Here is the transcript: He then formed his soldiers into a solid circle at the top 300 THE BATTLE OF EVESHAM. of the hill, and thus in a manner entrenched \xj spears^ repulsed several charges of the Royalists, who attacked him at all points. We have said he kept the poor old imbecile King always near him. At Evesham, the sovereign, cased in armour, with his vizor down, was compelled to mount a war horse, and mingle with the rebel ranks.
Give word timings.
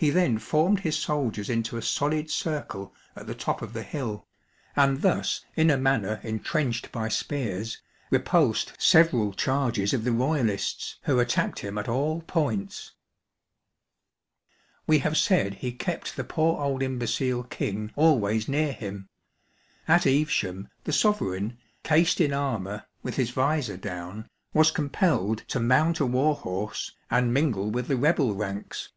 He 0.00 0.10
then 0.10 0.38
formed 0.38 0.78
his 0.78 0.96
soldiers 0.96 1.50
into 1.50 1.76
a 1.76 1.82
solid 1.82 2.30
circle 2.30 2.94
at 3.16 3.26
the 3.26 3.34
top 3.34 3.58
300 3.58 3.72
THE 3.74 3.80
BATTLE 3.80 3.80
OF 3.80 3.80
EVESHAM. 3.80 4.12
of 4.14 4.22
the 4.22 4.22
hill, 4.22 4.26
and 4.76 5.02
thus 5.18 5.44
in 5.56 5.70
a 5.70 5.76
manner 5.76 6.20
entrenched 6.22 6.92
\xj 6.92 7.02
spears^ 7.26 7.78
repulsed 8.08 8.74
several 8.78 9.32
charges 9.32 9.92
of 9.92 10.04
the 10.04 10.12
Royalists, 10.12 10.98
who 11.02 11.18
attacked 11.18 11.58
him 11.58 11.76
at 11.78 11.88
all 11.88 12.20
points. 12.22 12.92
We 14.86 15.00
have 15.00 15.16
said 15.16 15.54
he 15.54 15.72
kept 15.72 16.14
the 16.14 16.22
poor 16.22 16.60
old 16.62 16.80
imbecile 16.80 17.42
King 17.42 17.92
always 17.96 18.46
near 18.46 18.72
him. 18.72 19.08
At 19.88 20.06
Evesham, 20.06 20.68
the 20.84 20.92
sovereign, 20.92 21.58
cased 21.82 22.20
in 22.20 22.32
armour, 22.32 22.86
with 23.02 23.16
his 23.16 23.30
vizor 23.32 23.76
down, 23.78 24.30
was 24.54 24.70
compelled 24.70 25.38
to 25.48 25.58
mount 25.58 25.98
a 25.98 26.06
war 26.06 26.36
horse, 26.36 26.94
and 27.10 27.34
mingle 27.34 27.72
with 27.72 27.88
the 27.88 27.96
rebel 27.96 28.32
ranks. 28.36 28.90